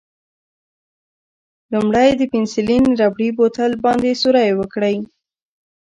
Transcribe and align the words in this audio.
لومړی 1.73 2.09
د 2.15 2.21
پنسیلین 2.33 2.85
ربړي 3.01 3.29
بوتل 3.37 3.71
باندې 3.85 4.19
سوری 4.21 4.49
وکړئ. 4.59 4.95